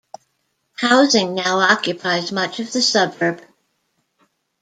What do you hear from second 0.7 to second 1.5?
Housing